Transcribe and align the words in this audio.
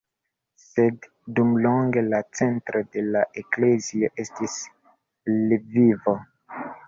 Sed 0.59 1.07
dumlonge 1.39 2.03
la 2.13 2.21
centro 2.39 2.81
de 2.95 3.03
la 3.17 3.21
eklezio 3.43 4.11
estis 4.23 4.55
Lvivo. 5.35 6.17